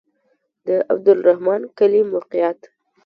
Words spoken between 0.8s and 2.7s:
عبدالرحمن کلی موقعیت